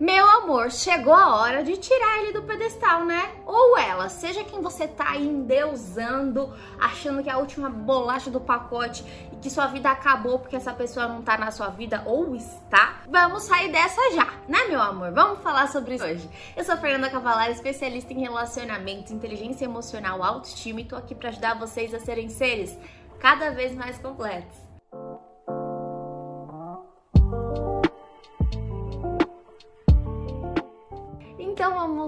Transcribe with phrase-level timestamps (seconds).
[0.00, 3.32] Meu amor, chegou a hora de tirar ele do pedestal, né?
[3.44, 8.40] Ou ela, seja quem você tá aí endeusando, achando que é a última bolacha do
[8.40, 12.36] pacote e que sua vida acabou porque essa pessoa não tá na sua vida ou
[12.36, 15.10] está, vamos sair dessa já, né, meu amor?
[15.10, 16.30] Vamos falar sobre isso hoje.
[16.56, 21.30] Eu sou a Fernanda Cavalar, especialista em relacionamentos, inteligência emocional, autoestima e tô aqui para
[21.30, 22.78] ajudar vocês a serem seres
[23.18, 24.67] cada vez mais completos.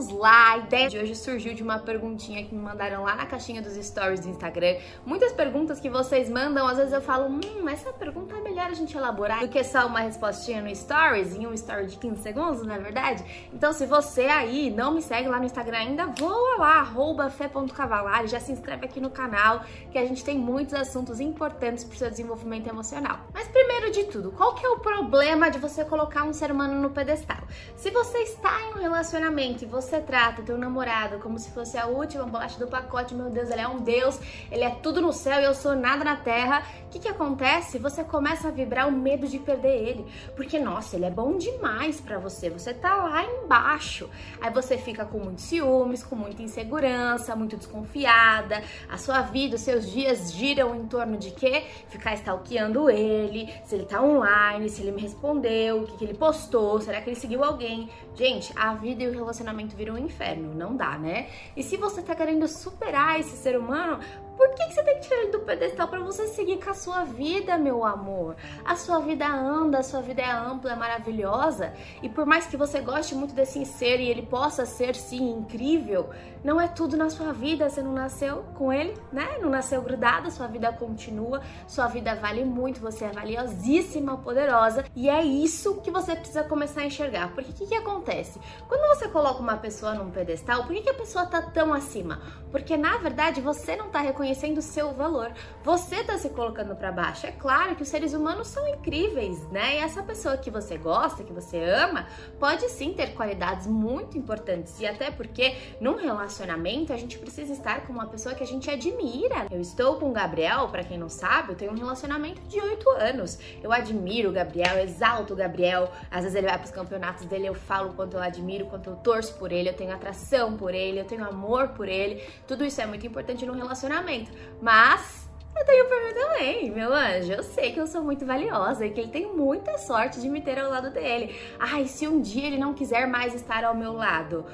[0.00, 3.26] Vamos lá, a ideia de hoje surgiu de uma perguntinha que me mandaram lá na
[3.26, 4.76] caixinha dos stories do Instagram.
[5.04, 8.74] Muitas perguntas que vocês mandam, às vezes eu falo, hum, essa pergunta é melhor a
[8.74, 12.66] gente elaborar do que só uma respostinha no stories, em um story de 15 segundos,
[12.66, 13.24] não é verdade?
[13.52, 18.26] Então se você aí não me segue lá no Instagram ainda, voa lá, arroba fé.cavalar,
[18.26, 21.98] já se inscreve aqui no canal, que a gente tem muitos assuntos importantes para o
[21.98, 23.20] seu desenvolvimento emocional.
[23.32, 26.74] Mas primeiro de tudo, qual que é o problema de você colocar um ser humano
[26.80, 27.40] no pedestal?
[27.76, 31.86] Se você está em um relacionamento e você trata teu namorado como se fosse a
[31.86, 35.40] última bolacha do pacote, meu Deus, ele é um Deus, ele é tudo no céu
[35.40, 37.78] e eu sou nada na terra, o que, que acontece?
[37.78, 40.06] Você começa a vibrar o medo de perder ele,
[40.36, 44.08] porque nossa, ele é bom demais para você, você tá lá embaixo.
[44.40, 49.62] Aí você fica com muitos ciúmes, com muita insegurança, muito desconfiada, a sua vida, os
[49.62, 51.64] seus dias giram em torno de quê?
[51.88, 56.14] Ficar stalkeando ele, se ele tá online, se ele me respondeu, o que, que ele
[56.14, 57.88] postou, será que ele seguiu alguém?
[58.14, 61.28] Gente, a vida e o relacionamento viram um inferno, não dá, né?
[61.56, 64.00] E se você tá querendo superar esse ser humano,
[64.40, 66.74] por que, que você tem que tirar ele do pedestal para você seguir com a
[66.74, 68.36] sua vida, meu amor?
[68.64, 71.74] A sua vida anda, a sua vida é ampla, é maravilhosa.
[72.02, 76.08] E por mais que você goste muito desse ser e ele possa ser, sim, incrível,
[76.42, 77.68] não é tudo na sua vida.
[77.68, 79.36] Você não nasceu com ele, né?
[79.42, 84.86] Não nasceu grudada, sua vida continua, sua vida vale muito, você é valiosíssima, poderosa.
[84.96, 87.34] E é isso que você precisa começar a enxergar.
[87.34, 88.40] Porque o que, que acontece?
[88.66, 92.22] Quando você coloca uma pessoa num pedestal, por que, que a pessoa tá tão acima?
[92.50, 95.32] Porque na verdade você não tá reconhecendo reconhecendo o seu valor.
[95.64, 97.26] Você está se colocando para baixo.
[97.26, 99.76] É claro que os seres humanos são incríveis, né?
[99.76, 102.06] E essa pessoa que você gosta, que você ama,
[102.38, 104.80] pode sim ter qualidades muito importantes.
[104.80, 108.70] E até porque num relacionamento a gente precisa estar com uma pessoa que a gente
[108.70, 109.46] admira.
[109.50, 112.88] Eu estou com o Gabriel, para quem não sabe, eu tenho um relacionamento de oito
[112.90, 113.38] anos.
[113.62, 115.90] Eu admiro o Gabriel, exalto o Gabriel.
[116.10, 118.96] Às vezes ele vai para os campeonatos dele, eu falo quanto eu admiro, quanto eu
[118.96, 122.22] torço por ele, eu tenho atração por ele, eu tenho amor por ele.
[122.46, 124.32] Tudo isso é muito importante no relacionamento relacionamento.
[124.60, 127.32] Mas eu tenho por mim também, meu anjo.
[127.32, 130.40] Eu sei que eu sou muito valiosa e que ele tem muita sorte de me
[130.40, 131.34] ter ao lado dele.
[131.58, 134.44] Ai, se um dia ele não quiser mais estar ao meu lado,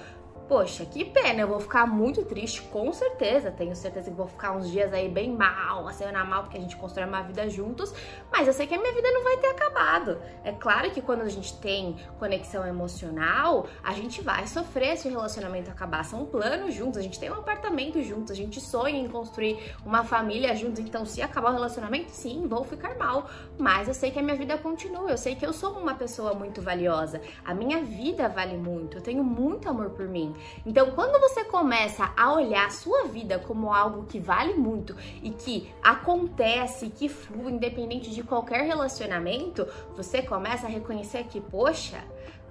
[0.48, 3.50] Poxa, que pena, eu vou ficar muito triste, com certeza.
[3.50, 6.60] Tenho certeza que vou ficar uns dias aí bem mal, uma semana mal, porque a
[6.60, 7.92] gente constrói uma vida juntos.
[8.30, 10.18] Mas eu sei que a minha vida não vai ter acabado.
[10.44, 15.10] É claro que quando a gente tem conexão emocional, a gente vai sofrer se o
[15.10, 16.04] relacionamento acabar.
[16.04, 20.04] São planos juntos, a gente tem um apartamento juntos, a gente sonha em construir uma
[20.04, 20.78] família juntos.
[20.78, 23.28] Então, se acabar o relacionamento, sim, vou ficar mal.
[23.58, 26.34] Mas eu sei que a minha vida continua, eu sei que eu sou uma pessoa
[26.34, 27.20] muito valiosa.
[27.44, 30.35] A minha vida vale muito, eu tenho muito amor por mim.
[30.64, 35.30] Então, quando você começa a olhar a sua vida como algo que vale muito e
[35.30, 42.04] que acontece, que flui, independente de qualquer relacionamento, você começa a reconhecer que, poxa,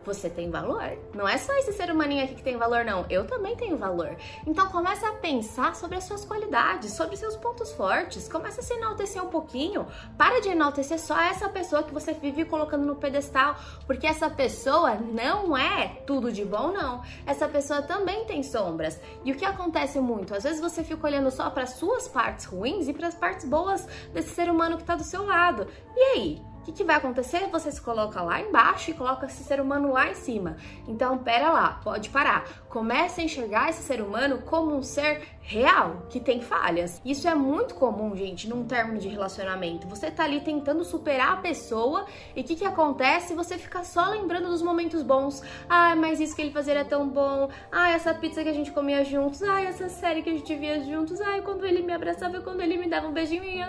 [0.06, 0.98] você tem valor.
[1.14, 3.06] Não é só esse ser humaninho aqui que tem valor, não.
[3.10, 4.16] Eu também tenho valor.
[4.46, 8.30] Então começa a pensar sobre as suas qualidades, sobre seus pontos fortes.
[8.30, 9.88] Começa a se enaltecer um pouquinho.
[10.18, 13.56] Para de enaltecer só essa pessoa que você vive colocando no pedestal,
[13.86, 17.02] porque essa pessoa não é tudo de bom, não.
[17.26, 19.00] Essa pessoa também tem sombras.
[19.24, 20.36] E o que acontece muito?
[20.36, 23.88] Às vezes você fica olhando só para suas partes ruins e para as partes boas
[24.14, 25.68] desse ser humano que está do seu lado.
[25.96, 26.55] E aí?
[26.66, 27.48] O que, que, vai acontecer?
[27.52, 30.58] Você se coloca lá embaixo e coloca esse ser humano lá em cima.
[30.88, 32.44] Então, pera lá, pode parar.
[32.70, 37.00] Comece a enxergar esse ser humano como um ser real, que tem falhas.
[37.06, 39.88] Isso é muito comum, gente, num término de relacionamento.
[39.88, 43.36] Você tá ali tentando superar a pessoa e o que, que acontece?
[43.36, 45.44] Você fica só lembrando dos momentos bons.
[45.70, 47.48] Ah, mas isso que ele fazia era tão bom.
[47.72, 49.44] Ah, essa pizza que a gente comia juntos.
[49.44, 51.22] Ah, essa série que a gente via juntos.
[51.22, 53.68] Ah, quando ele me abraçava, quando ele me dava um beijinho.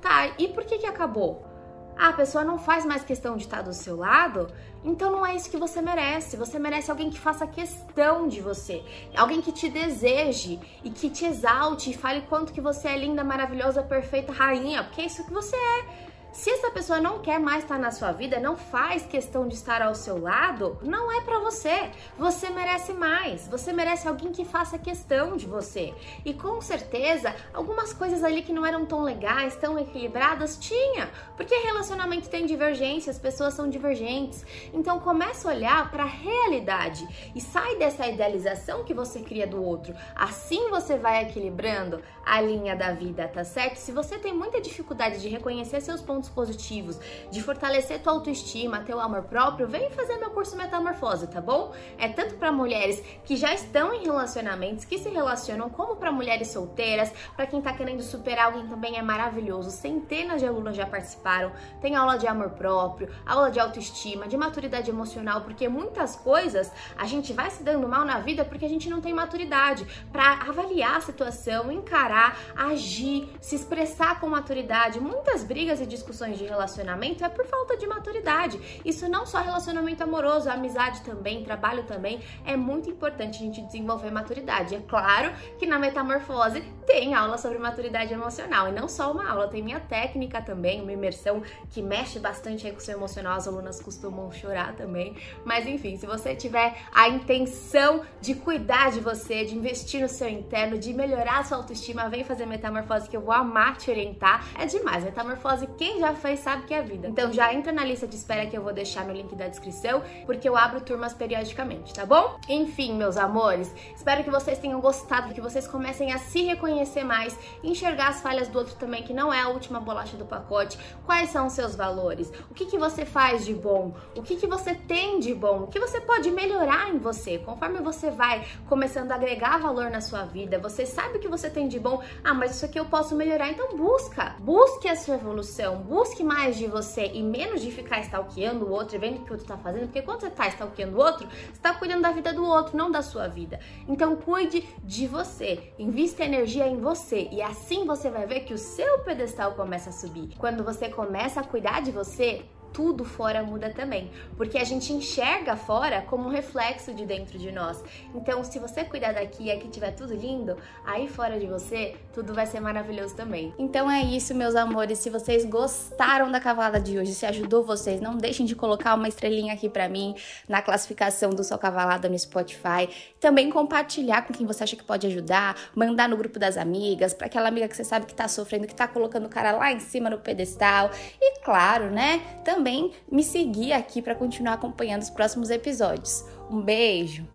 [0.00, 1.55] Tá, e por que que acabou?
[1.98, 4.52] Ah, a pessoa não faz mais questão de estar do seu lado,
[4.84, 6.36] então não é isso que você merece.
[6.36, 8.84] Você merece alguém que faça questão de você,
[9.16, 13.24] alguém que te deseje e que te exalte e fale quanto que você é linda,
[13.24, 16.06] maravilhosa, perfeita, rainha, porque é isso que você é.
[16.36, 19.80] Se essa pessoa não quer mais estar na sua vida, não faz questão de estar
[19.80, 21.90] ao seu lado, não é para você.
[22.18, 23.48] Você merece mais.
[23.48, 25.94] Você merece alguém que faça questão de você.
[26.26, 31.10] E com certeza, algumas coisas ali que não eram tão legais, tão equilibradas, tinha.
[31.38, 34.44] Porque relacionamento tem divergência, as pessoas são divergentes.
[34.74, 39.64] Então começa a olhar para a realidade e sai dessa idealização que você cria do
[39.64, 39.94] outro.
[40.14, 43.76] Assim você vai equilibrando a linha da vida, tá certo?
[43.76, 46.98] Se você tem muita dificuldade de reconhecer seus pontos positivos,
[47.30, 51.72] de fortalecer tua autoestima, teu amor próprio, vem fazer meu curso Metamorfose, tá bom?
[51.98, 56.48] É tanto para mulheres que já estão em relacionamentos, que se relacionam, como para mulheres
[56.48, 59.70] solteiras, para quem tá querendo superar alguém também é maravilhoso.
[59.70, 61.52] Centenas de alunos já participaram.
[61.80, 67.06] Tem aula de amor próprio, aula de autoestima, de maturidade emocional, porque muitas coisas a
[67.06, 70.96] gente vai se dando mal na vida porque a gente não tem maturidade para avaliar
[70.96, 75.00] a situação, encarar, agir, se expressar com maturidade.
[75.00, 78.80] Muitas brigas e discussões de relacionamento é por falta de maturidade.
[78.84, 82.20] Isso não só relacionamento amoroso, amizade também, trabalho também.
[82.44, 84.74] É muito importante a gente desenvolver maturidade.
[84.74, 89.48] É claro que na metamorfose tem aula sobre maturidade emocional e não só uma aula,
[89.48, 93.36] tem minha técnica também, uma imersão que mexe bastante aí com o seu emocional.
[93.36, 95.16] As alunas costumam chorar também.
[95.44, 100.28] Mas enfim, se você tiver a intenção de cuidar de você, de investir no seu
[100.28, 104.46] interno, de melhorar a sua autoestima, vem fazer metamorfose que eu vou amar te orientar.
[104.56, 105.02] É demais.
[105.02, 107.08] Metamorfose, quem já fez sabe que é vida.
[107.08, 110.02] Então já entra na lista de espera que eu vou deixar no link da descrição,
[110.24, 112.38] porque eu abro turmas periodicamente, tá bom?
[112.48, 117.38] Enfim, meus amores, espero que vocês tenham gostado, que vocês comecem a se reconhecer mais,
[117.62, 120.78] enxergar as falhas do outro também, que não é a última bolacha do pacote.
[121.04, 122.30] Quais são os seus valores?
[122.50, 123.94] O que, que você faz de bom?
[124.14, 125.62] O que, que você tem de bom?
[125.62, 127.38] O que você pode melhorar em você?
[127.38, 131.48] Conforme você vai começando a agregar valor na sua vida, você sabe o que você
[131.48, 132.02] tem de bom.
[132.22, 133.50] Ah, mas isso aqui eu posso melhorar.
[133.50, 134.36] Então busca.
[134.40, 135.78] Busque a sua evolução.
[135.78, 139.30] Busque mais de você e menos de ficar stalkeando o outro e vendo o que
[139.30, 139.84] o outro tá fazendo.
[139.86, 142.90] Porque quando você tá stalkeando o outro, você tá cuidando da vida do outro, não
[142.90, 143.60] da sua vida.
[143.88, 145.72] Então cuide de você.
[145.78, 147.28] Invista energia em você.
[147.30, 150.34] E assim você vai ver que o seu pedestal começa a subir.
[150.38, 152.44] Quando você começa a cuidar de você,
[152.76, 157.50] tudo fora muda também, porque a gente enxerga fora como um reflexo de dentro de
[157.50, 157.82] nós.
[158.14, 162.34] Então, se você cuidar daqui e aqui tiver tudo lindo, aí fora de você, tudo
[162.34, 163.54] vai ser maravilhoso também.
[163.58, 164.98] Então é isso, meus amores.
[164.98, 169.08] Se vocês gostaram da cavalada de hoje, se ajudou vocês, não deixem de colocar uma
[169.08, 170.14] estrelinha aqui para mim
[170.46, 172.90] na classificação do Sua Cavalada no Spotify.
[173.18, 177.26] Também compartilhar com quem você acha que pode ajudar, mandar no grupo das amigas, para
[177.26, 179.80] aquela amiga que você sabe que tá sofrendo, que tá colocando o cara lá em
[179.80, 180.90] cima no pedestal.
[181.18, 182.20] E claro, né?
[182.44, 186.24] Também também me seguir aqui para continuar acompanhando os próximos episódios.
[186.50, 187.24] Um beijo!